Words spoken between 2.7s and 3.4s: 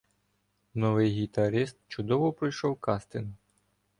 кастинг